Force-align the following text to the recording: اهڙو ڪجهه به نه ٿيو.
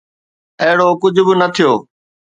اهڙو 0.63 0.87
ڪجهه 1.01 1.23
به 1.27 1.33
نه 1.39 1.47
ٿيو. 1.55 1.71